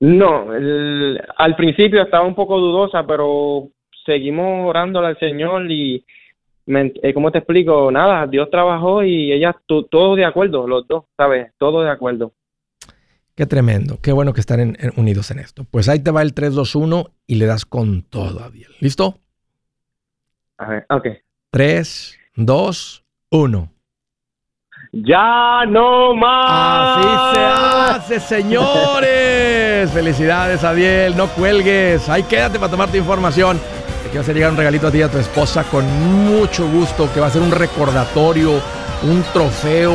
[0.00, 3.68] no, el- al principio estaba un poco dudosa, pero
[4.04, 6.04] seguimos orándole al Señor y
[6.66, 7.90] me- eh, ¿cómo te explico?
[7.90, 11.52] Nada, Dios trabajó y ella, to- todo de acuerdo, los dos, ¿sabes?
[11.58, 12.32] Todo de acuerdo.
[13.34, 13.98] Qué tremendo.
[14.00, 15.64] Qué bueno que están en- en- unidos en esto.
[15.70, 18.70] Pues ahí te va el 3, 2, 1 y le das con todo, Adiel.
[18.80, 19.18] ¿Listo?
[20.58, 21.06] A ver, ok.
[21.50, 23.70] 3, 2, 1.
[24.92, 26.98] ¡Ya no más!
[27.04, 27.44] Así se
[28.20, 29.90] hace, señores.
[29.92, 31.16] Felicidades, Adiel.
[31.16, 32.08] No cuelgues.
[32.08, 33.58] Ahí quédate para tomar tu información.
[34.02, 35.84] Te quiero hacer llegar un regalito a ti y a tu esposa con
[36.26, 38.52] mucho gusto, que va a ser un recordatorio,
[39.02, 39.92] un trofeo,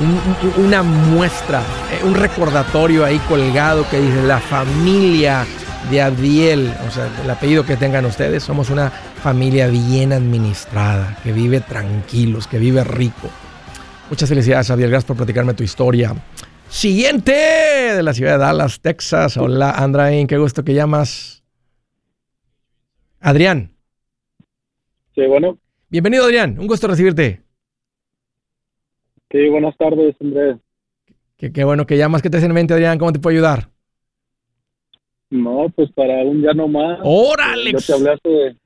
[0.00, 0.20] un-
[0.58, 1.60] un- una muestra,
[1.92, 5.44] eh, un recordatorio ahí colgado que dice la familia
[5.90, 8.90] de Adiel, o sea, el apellido que tengan ustedes, somos una
[9.22, 13.28] familia bien administrada, que vive tranquilos, que vive rico.
[14.10, 14.90] Muchas felicidades, Adiel.
[14.90, 16.14] Gracias por platicarme tu historia.
[16.68, 19.36] Siguiente de la ciudad de Dallas, Texas.
[19.36, 20.26] Hola, Andraín.
[20.26, 21.43] Qué gusto que llamas.
[23.24, 23.70] Adrián.
[25.14, 25.56] Sí, bueno,
[25.88, 26.58] Bienvenido, Adrián.
[26.58, 27.40] Un gusto recibirte.
[29.30, 30.56] sí, buenas tardes, Andrés.
[31.38, 32.20] Qué, qué bueno que llamas.
[32.20, 32.98] ¿Qué te hace en mente, Adrián?
[32.98, 33.70] ¿Cómo te puedo ayudar?
[35.30, 37.00] No, pues para un día no más.
[37.02, 37.72] ¡Órale!
[37.72, 38.56] Yo te hablé hace,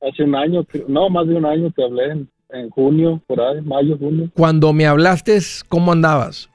[0.00, 3.60] hace un año, no, más de un año te hablé, en, en junio, por ahí,
[3.60, 4.28] mayo, junio.
[4.34, 6.50] Cuando me hablaste, ¿cómo andabas?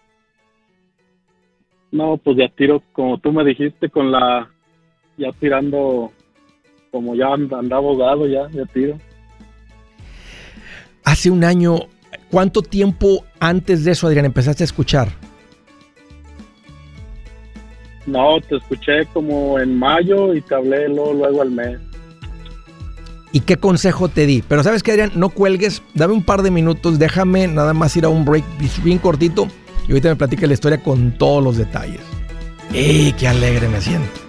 [1.92, 4.52] No, pues ya tiro, como tú me dijiste, con la,
[5.18, 6.12] ya tirando,
[6.92, 8.98] como ya and- andaba abogado, ya, ya tiro.
[11.04, 11.78] Hace un año.
[12.32, 15.10] ¿Cuánto tiempo antes de eso, Adrián, empezaste a escuchar?
[18.06, 21.80] No, te escuché como en mayo y te hablé luego, luego al mes.
[23.32, 24.44] ¿Y qué consejo te di?
[24.48, 28.06] Pero sabes que, Adrián, no cuelgues, dame un par de minutos, déjame nada más ir
[28.06, 28.44] a un break
[28.84, 29.48] bien cortito
[29.88, 32.02] y ahorita me platica la historia con todos los detalles.
[32.74, 34.29] ¡Ey, qué alegre me siento!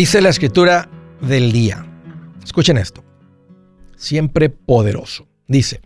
[0.00, 0.88] Dice la escritura
[1.20, 1.86] del día.
[2.42, 3.04] Escuchen esto.
[3.96, 5.28] Siempre poderoso.
[5.46, 5.82] Dice,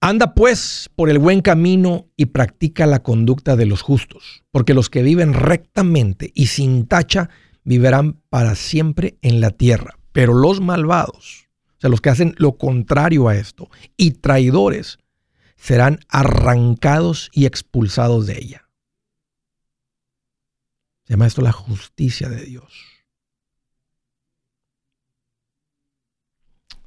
[0.00, 4.88] anda pues por el buen camino y practica la conducta de los justos, porque los
[4.88, 7.28] que viven rectamente y sin tacha
[7.62, 9.98] vivirán para siempre en la tierra.
[10.12, 14.98] Pero los malvados, o sea, los que hacen lo contrario a esto, y traidores,
[15.56, 18.67] serán arrancados y expulsados de ella.
[21.08, 22.84] Se llama esto la justicia de Dios.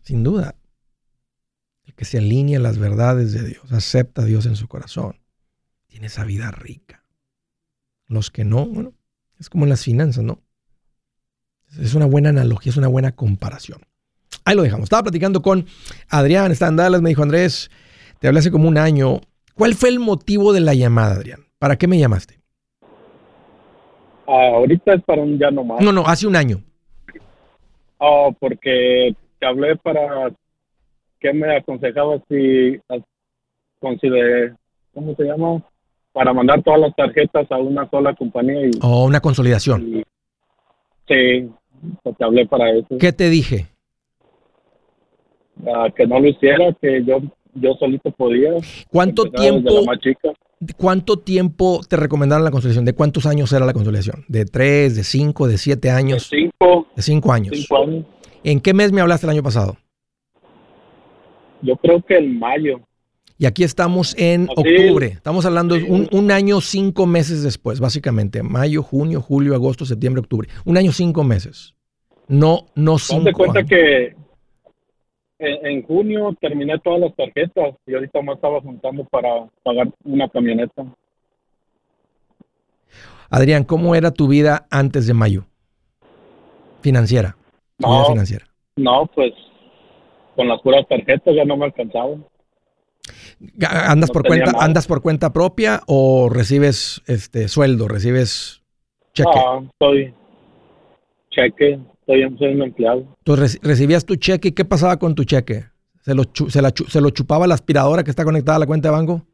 [0.04, 0.54] Sin duda,
[1.86, 5.20] el que se alinea a las verdades de Dios, acepta a Dios en su corazón,
[5.88, 7.04] tiene esa vida rica.
[8.06, 8.94] Los que no, bueno,
[9.40, 10.40] es como en las finanzas, ¿no?
[11.80, 13.82] Es una buena analogía, es una buena comparación.
[14.46, 14.84] Ahí lo dejamos.
[14.84, 15.66] Estaba platicando con
[16.10, 17.72] Adrián, está en Dallas, me dijo Andrés,
[18.20, 19.20] te hablé hace como un año.
[19.56, 21.48] ¿Cuál fue el motivo de la llamada, Adrián?
[21.58, 22.41] ¿Para qué me llamaste?
[24.28, 25.82] Ah, ahorita es para un ya no más.
[25.82, 26.62] No, no, hace un año.
[27.98, 30.32] Oh, porque te hablé para
[31.20, 32.80] que me aconsejabas si
[33.80, 34.54] consideré,
[34.94, 35.62] ¿cómo se llama?
[36.14, 39.82] Para mandar todas las tarjetas a una sola compañía y, O una consolidación.
[39.88, 40.04] y-
[41.08, 41.50] sí,
[42.04, 42.98] pues te hablé para eso.
[43.00, 43.68] ¿Qué te dije?
[45.68, 47.22] Ah, que no lo hiciera, que yo
[47.54, 48.52] yo solito podía.
[48.90, 50.30] ¿Cuánto tiempo, la más chica.
[50.78, 52.86] ¿Cuánto tiempo te recomendaron la consolidación?
[52.86, 54.26] ¿De cuántos años era la consolidación?
[54.28, 56.28] ¿De tres, de cinco, de siete De años?
[56.30, 57.58] cinco, De cinco años.
[57.58, 58.06] cinco años.
[58.44, 59.78] ¿En qué mes me hablaste el año pasado?
[61.62, 62.80] Yo creo que en mayo.
[63.38, 65.08] Y aquí estamos en Así octubre.
[65.08, 65.14] es.
[65.16, 65.88] Estamos hablando de Sí.
[65.90, 68.44] un, un año, cinco meses después, básicamente.
[68.44, 70.48] Mayo, junio, julio, agosto, septiembre, octubre.
[70.66, 71.74] Un año, cinco meses.
[72.28, 73.70] No, no de cinco cuenta años.
[73.70, 74.16] que
[75.42, 80.30] en, en junio terminé todas las tarjetas y ahorita más estaba juntando para pagar una
[80.30, 80.86] camioneta.
[83.30, 85.46] Adrián, ¿cómo era tu vida antes de mayo?
[86.82, 87.36] Financiera.
[87.78, 88.06] Tu vida No.
[88.06, 88.46] financiera.
[88.76, 89.34] No, pues
[90.36, 92.26] con las puras tarjetas ya no me alcanzaban.
[93.40, 94.64] Ga- ¿Andas No por cuenta, nada.
[94.64, 98.62] andas por cuenta propia o recibes este sueldo, recibes
[99.14, 99.30] cheque?
[99.36, 100.14] Ah, estoy
[101.32, 103.06] cheque, estoy soy un empleado.
[103.24, 105.66] Tú reci- recibías tu cheque y ¿qué pasaba con tu cheque?
[106.02, 108.66] ¿Se lo, se, la chu- ¿Se lo chupaba la aspiradora que está conectada a la
[108.66, 109.26] cuenta de banco?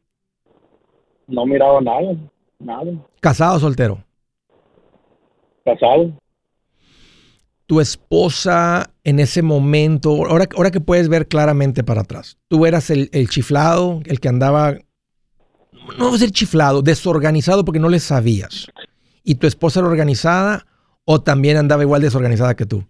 [1.28, 2.16] No miraba nada,
[2.60, 2.92] nada.
[3.20, 4.04] ¿Casado o soltero?
[5.66, 6.14] Casado.
[7.66, 12.90] Tu esposa en ese momento, ahora, ahora que puedes ver claramente para atrás, tú eras
[12.90, 14.78] el, el chiflado, el que andaba,
[16.00, 18.68] no es el chiflado, desorganizado porque no le sabías.
[19.24, 20.66] ¿Y tu esposa era organizada
[21.10, 22.84] o también andaba igual desorganizada que tú?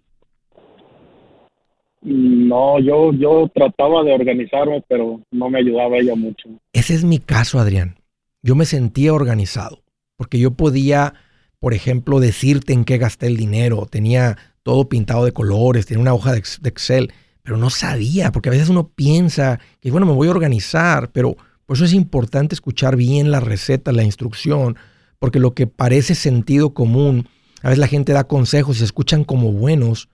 [2.02, 6.48] No, yo, yo trataba de organizarme, pero no me ayudaba ella mucho.
[6.72, 8.00] Ese es mi caso, Adrián.
[8.42, 9.82] Yo me sentía organizado
[10.16, 11.14] porque yo podía,
[11.60, 13.86] por ejemplo, decirte en qué gasté el dinero.
[13.88, 17.12] Tenía todo pintado de colores, tenía una hoja de de Excel,
[17.42, 21.36] pero no sabía, porque a veces uno piensa que, bueno, me voy a organizar, pero
[21.66, 24.76] por eso es importante escuchar bien la receta, la instrucción,
[25.20, 27.28] porque lo que parece sentido común,
[27.62, 30.08] a veces la gente da consejos y se escuchan como buenos,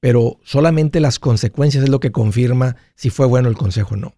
[0.00, 4.14] pero solamente las consecuencias es lo que confirma si fue bueno el consejo o no.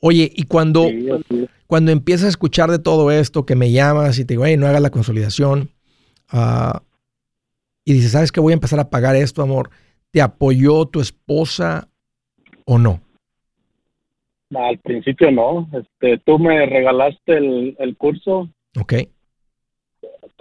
[0.00, 1.08] Oye, y cuando, Sí,
[1.66, 4.66] cuando empiezas a escuchar de todo esto, que me llamas y te digo, hey, no
[4.66, 5.70] hagas la consolidación,
[6.28, 6.82] ah,
[7.84, 9.70] y dices, ¿sabes que voy a empezar a pagar esto, amor?
[10.10, 11.88] ¿Te apoyó tu esposa
[12.64, 13.00] o no?
[14.54, 15.68] Al principio no.
[15.72, 18.94] Este, tú me regalaste el, el curso, ¿Ok?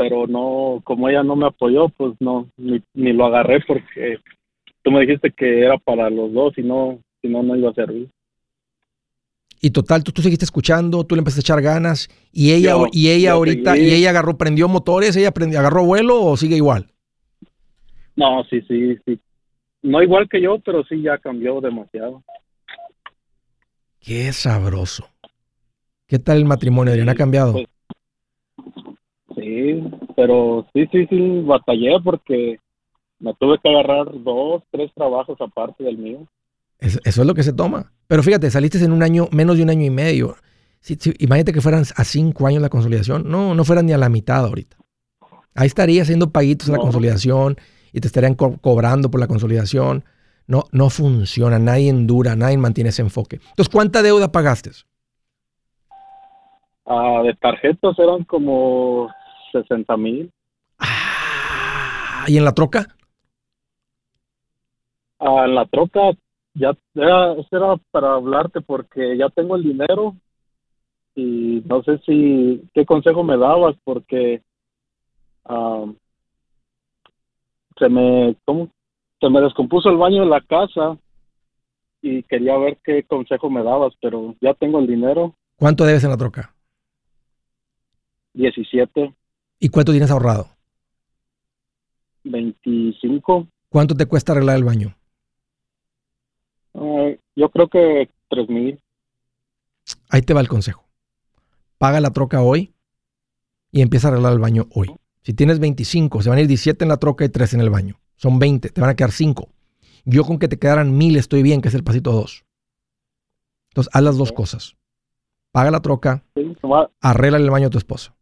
[0.10, 4.18] Pero no, como ella no me apoyó, pues no, ni, ni lo agarré porque
[4.84, 7.74] tú me dijiste que era para los dos y no, si no, no iba a
[7.74, 8.10] servir.
[9.62, 12.88] Y total, tú, tú seguiste escuchando, tú le empezaste a echar ganas y ella, Yo-
[12.92, 13.90] y ella ahorita, seguí.
[13.90, 16.88] y ella agarró, prendió motores, ella prendió, agarró vuelo o sigue igual.
[18.16, 19.20] No, sí, sí, sí.
[19.84, 22.24] No igual que yo, pero sí ya cambió demasiado.
[24.00, 25.08] Qué sabroso.
[26.08, 27.10] ¿Qué tal el matrimonio, Adrián?
[27.10, 27.54] ¿Ha cambiado?
[27.54, 27.68] pues,
[29.52, 29.84] Sí,
[30.16, 32.58] pero sí, sí, sí, batallé porque
[33.20, 36.26] me tuve que agarrar dos, tres trabajos aparte del mío.
[36.80, 37.92] Es- eso es lo que se toma.
[38.08, 40.36] Pero fíjate, saliste en un año, menos de un año y medio.
[41.20, 43.30] Imagínate que fueran a cinco años la consolidación.
[43.30, 44.78] No, no fueran ni a la mitad ahorita.
[45.54, 46.84] Ahí estaría haciendo paguitos en la No.
[46.84, 47.58] consolidación
[47.92, 50.06] y te estarían co- cobrando por la consolidación.
[50.48, 51.60] No, no funciona.
[51.60, 53.36] Nadie dura, nadie mantiene ese enfoque.
[53.50, 54.72] Entonces, ¿cuánta deuda pagaste?
[56.86, 59.10] Ah, de tarjetas eran como
[59.52, 60.32] 60 mil.
[60.80, 62.96] Ah, ¿Y en la troca?
[65.20, 66.00] Ah, en la troca
[66.54, 70.16] ya era, era para hablarte porque ya tengo el dinero
[71.16, 74.42] y no sé si qué consejo me dabas porque
[75.46, 75.86] ah,
[77.78, 78.70] se me ¿cómo?
[79.20, 80.98] se me descompuso el baño de la casa
[82.02, 86.10] y quería ver qué consejo me dabas pero ya tengo el dinero ¿Cuánto debes en
[86.10, 86.56] la troca?
[88.34, 89.14] 17
[89.64, 90.50] ¿Y cuánto tienes ahorrado?
[92.24, 94.96] 25 ¿Cuánto te cuesta arreglar el baño?
[96.74, 98.82] ah, yo creo que 3 mil
[100.10, 100.86] Ahí te va el consejo.
[101.78, 102.74] Paga la troca hoy
[103.72, 104.96] y empieza a arreglar el baño hoy.
[105.22, 107.70] Si tienes 25, se van a ir 17 en la troca y 3 en el
[107.70, 108.00] baño.
[108.16, 109.48] Son 20, te van a quedar 5.
[110.06, 112.46] Yo con que te quedaran 1000 estoy bien, que es el pasito 2.
[113.70, 114.76] Entonces, haz las dos cosas.
[115.52, 116.56] Paga la troca, sí,
[117.02, 118.16] arregla el baño a tu esposa.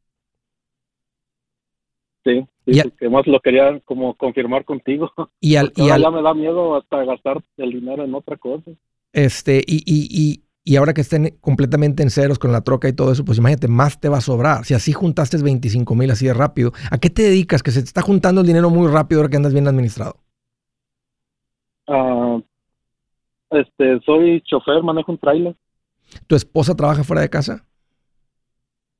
[2.23, 5.11] Sí, sí, Ya- porque más lo quería como confirmar contigo
[5.41, 8.37] Y al, y Ahora al- ya me da miedo hasta gastar el dinero en otra
[8.37, 8.71] cosa.
[9.13, 12.93] este, y, y, y, y ahora que estén completamente en ceros con la troca y
[12.93, 14.65] todo eso, pues imagínate, más te va a sobrar.
[14.65, 17.63] Si así juntaste 25 mil así de rápido, ¿a qué te dedicas?
[17.63, 20.17] Que se te está juntando el dinero muy rápido ahora que andas bien administrado.
[21.87, 22.39] Ah,
[23.51, 25.55] este, soy chofer, manejo un trailer.
[26.27, 27.65] ¿Tu esposa trabaja fuera de casa?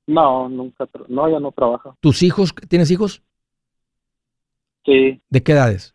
[0.10, 1.96] No, nunca, no, ella no trabaja.
[2.00, 2.52] ¿Tus hijos?
[2.68, 3.22] ¿Tienes hijos?
[4.84, 5.94] Sí, ¿De qué edades?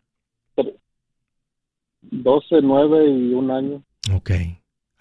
[2.01, 3.83] 12, 9 y un año.
[4.13, 4.31] Ok.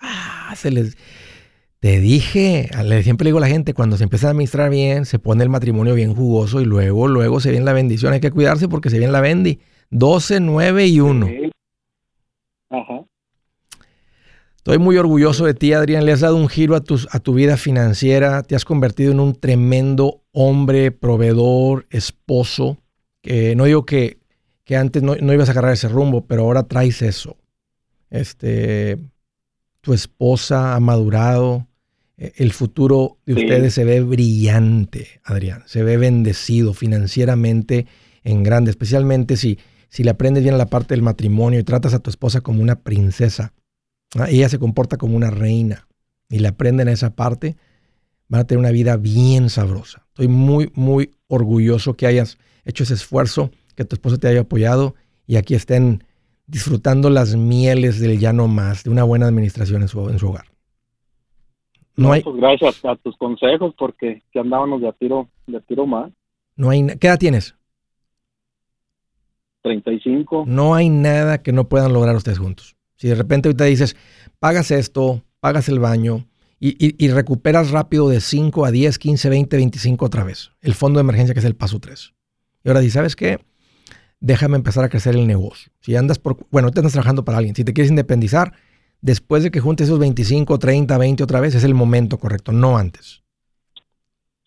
[0.01, 0.97] Ah, se les...
[1.79, 5.05] Te dije, le- siempre le digo a la gente, cuando se empieza a administrar bien,
[5.05, 8.15] se pone el matrimonio bien jugoso y luego, luego se viene la bendición.
[8.15, 9.61] Hay que cuidarse porque se viene la bendi.
[9.91, 11.27] 12, 9 y 1.
[11.27, 11.53] Sí.
[12.71, 13.05] Ajá.
[14.65, 16.07] Estoy muy orgulloso de ti, Adrián.
[16.07, 18.43] Le has dado un giro a, tus, a tu vida financiera.
[18.43, 22.79] Te has convertido en un tremendo hombre, proveedor, esposo.
[23.57, 24.21] No digo que,
[24.65, 27.37] que antes no, no ibas a agarrar ese rumbo, pero ahora traes eso.
[28.09, 28.97] Este,
[29.83, 31.69] tu esposa ha madurado.
[32.17, 33.41] Eh, El futuro de Sí.
[33.43, 35.63] ustedes se ve brillante, Adrián.
[35.67, 37.87] Se ve bendecido financieramente
[38.23, 39.59] en grande, especialmente si,
[39.91, 42.63] si le aprendes bien a la parte del matrimonio y tratas a tu esposa como
[42.63, 43.53] una princesa.
[44.29, 45.87] Ella se comporta como una reina
[46.29, 47.57] y le aprenden esa parte,
[48.29, 50.05] van a tener una vida bien sabrosa.
[50.09, 54.95] Estoy muy, muy orgulloso que hayas hecho ese esfuerzo, que tu esposa te haya apoyado
[55.27, 56.05] y aquí estén
[56.47, 60.29] disfrutando las mieles del ya no más, de una buena administración en su, en su
[60.29, 60.47] hogar.
[61.97, 65.61] No hay, Pues gracias a tus consejos porque que andábamos de a tiro, de a
[65.61, 66.13] tiro más.
[66.57, 67.55] no hay, ¿qué edad tienes?
[69.63, 70.45] 35.
[70.47, 72.74] No hay nada que no puedan lograr ustedes juntos.
[72.97, 73.97] Si de repente ahorita dices,
[74.39, 76.27] pagas esto, pagas el baño
[76.61, 80.53] y, y- y recuperas rápido de 5 a 10, 15, 20, 25 otra vez.
[80.61, 82.13] El fondo de emergencia que es el paso 3.
[82.65, 83.39] Y ahora dices, ¿sabes qué?
[84.21, 85.71] Déjame empezar a crecer el negocio.
[85.81, 87.55] Si andas por, bueno, ahorita andas trabajando para alguien.
[87.55, 88.55] Si te quieres independizar,
[89.03, 92.79] después de que juntes esos 25, 30, 20 otra vez, es el momento correcto, no
[92.79, 93.23] antes.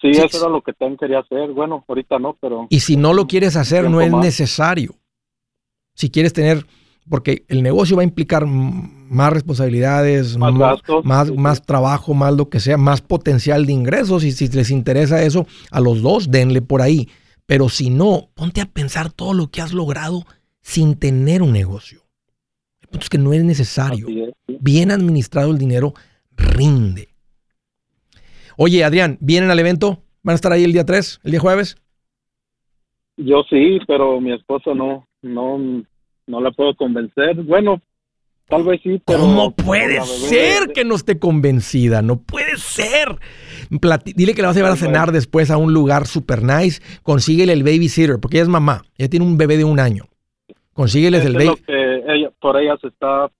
[0.01, 1.51] Sí, Sí, eso era lo que también quería hacer.
[1.51, 4.23] Bueno, ahorita no, pero Y si no lo quieres hacer, no es más.
[4.25, 4.95] necesario.
[5.95, 6.65] Si quieres tener,
[7.09, 11.39] porque el negocio va a implicar más responsabilidades, Más gastos, más, sí, sí.
[11.39, 14.23] más trabajo, más lo que sea, más potencial de ingresos.
[14.23, 17.07] Y si les interesa eso, a los dos, denle por ahí.
[17.45, 20.25] Pero si no, ponte a pensar todo lo que has logrado
[20.61, 22.01] sin tener un negocio.
[22.81, 24.07] El punto es que no es necesario.
[24.07, 24.57] así es, sí.
[24.59, 25.93] Bien administrado el dinero
[26.35, 27.09] rinde.
[28.57, 30.03] Oye, Adrián, ¿vienen al evento?
[30.23, 31.77] ¿Van a estar ahí el día 3, el día jueves?
[33.17, 35.83] Yo sí, pero mi esposa no, no,
[36.27, 37.35] no la puedo convencer.
[37.43, 37.81] Bueno,
[38.47, 39.19] tal vez sí, pero...
[39.19, 42.01] ¿Cómo puede ser que no esté convencida?
[42.01, 43.17] No puede ser.
[43.71, 46.81] Plati- Dile que la vas a llevar a cenar después a un lugar super nice.
[47.03, 48.83] Consíguele el babysitter, porque ella es mamá.
[48.97, 50.05] Ella tiene un bebé de un año.
[50.73, 51.61] Consígueles Eso el baby.
[51.65, 53.31] que ella, por ella se está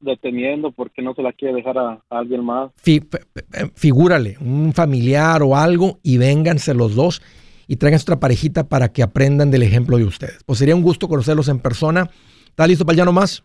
[0.00, 2.70] deteniendo porque no se la quiere dejar a, a alguien más.
[2.76, 3.02] fi-
[3.74, 7.20] figúrale, un familiar o algo y vénganse los dos
[7.72, 10.38] y traigan otra parejita para que aprendan del ejemplo de ustedes.
[10.44, 12.10] Pues sería un gusto conocerlos en persona.
[12.48, 13.44] ¿Estás listo para el ya no más?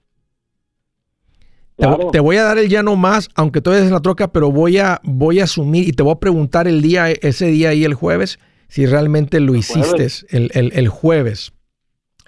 [1.78, 2.12] Te, vo- Claro.
[2.12, 4.52] te voy a dar el ya no más, aunque tú eres en la troca, pero
[4.52, 7.84] voy a, voy a asumir y te voy a preguntar el día, ese día ahí
[7.84, 11.54] el jueves, si realmente lo hiciste el, el- el jueves.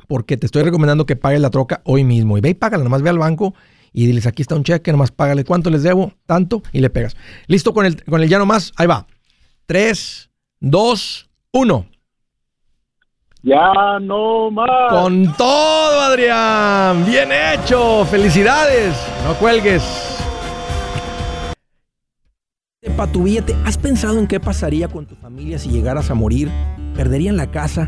[0.08, 2.38] Porque te estoy recomendando que pagues la troca hoy mismo.
[2.38, 3.56] Y ve y págala, nomás ve al banco
[3.92, 7.16] y diles, aquí está un cheque, nomás págale cuánto les debo, tanto, y le pegas.
[7.48, 9.08] Listo con el, con el ya no más, ahí va.
[9.66, 10.30] 3,
[10.60, 11.27] 2,
[11.58, 11.86] 1.
[13.42, 14.92] Ya no más.
[14.92, 17.04] Con todo, Adrián.
[17.06, 18.06] Bien hecho.
[18.06, 18.96] Felicidades.
[19.26, 19.84] No cuelgues.
[22.96, 26.50] Para tu billete, ¿has pensado en qué pasaría con tu familia si llegaras a morir?
[26.96, 27.88] ¿Perderían la casa?